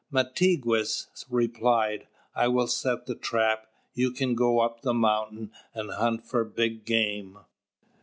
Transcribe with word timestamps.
Mātigwess 0.11 1.05
replied: 1.29 2.07
"I 2.33 2.47
will 2.47 2.65
set 2.65 3.05
the 3.05 3.13
trap. 3.13 3.67
You 3.93 4.09
can 4.09 4.33
go 4.33 4.61
up 4.61 4.81
the 4.81 4.95
mountain 4.95 5.51
and 5.75 5.91
hunt 5.91 6.25
for 6.25 6.43
big 6.43 6.85
game." 6.85 7.37